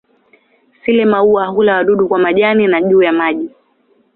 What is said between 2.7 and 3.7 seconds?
juu ya maji.